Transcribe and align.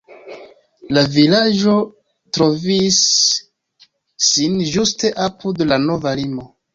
La 0.97 1.01
vilaĝo 1.15 1.75
trovis 2.37 2.97
sin 4.29 4.57
ĝuste 4.71 5.13
apud 5.27 5.63
la 5.73 5.79
nova 5.85 6.15
limo. 6.21 6.47